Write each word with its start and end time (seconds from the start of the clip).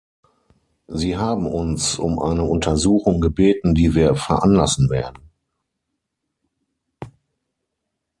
Sie 0.87 1.15
haben 1.15 1.45
uns 1.45 1.99
um 1.99 2.17
eine 2.17 2.41
Untersuchung 2.43 3.21
gebeten, 3.21 3.75
die 3.75 3.93
wir 3.93 4.15
veranlassen 4.15 4.89
werden. 4.89 5.29